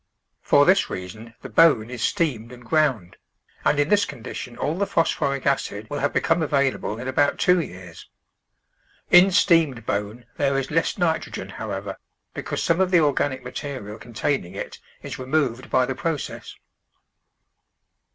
[0.41, 3.17] For this reason the bone is steamed and ground,
[3.63, 7.37] and in this condition all the phos phoric acid will have become available in about
[7.37, 8.09] two years.
[9.11, 11.97] In steamed bone there is less nitrogen, however,
[12.33, 16.55] because some of the organic material con taining it is removed by the process.